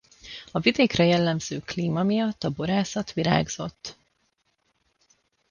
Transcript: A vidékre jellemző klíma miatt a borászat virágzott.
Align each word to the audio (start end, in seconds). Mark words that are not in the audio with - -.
A 0.51 0.59
vidékre 0.59 1.05
jellemző 1.05 1.59
klíma 1.59 2.03
miatt 2.03 2.43
a 2.43 2.49
borászat 2.49 3.13
virágzott. 3.13 3.97